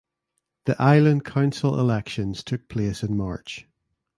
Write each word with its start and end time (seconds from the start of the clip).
The 0.65 0.81
island 0.81 1.25
council 1.25 1.79
elections 1.79 2.43
took 2.43 2.67
place 2.67 3.03
in 3.03 3.15
March. 3.15 3.67